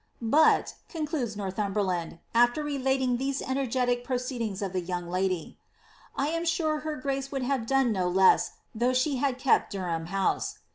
[0.01, 5.59] *^ But," concludes Northumberland, afler relating these energetic pro ceedings of the young lady,
[6.17, 9.71] ^^ 1 am sure her grace would have done no less, though she had kept
[9.73, 10.57] Durham House."